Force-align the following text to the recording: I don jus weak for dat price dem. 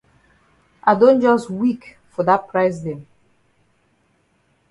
I 0.91 0.95
don 0.95 1.19
jus 1.25 1.45
weak 1.57 1.83
for 2.13 2.23
dat 2.29 2.43
price 2.51 2.79
dem. 2.85 2.99